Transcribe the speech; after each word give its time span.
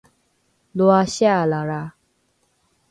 loa 0.77 1.03
sialalra! 1.13 1.81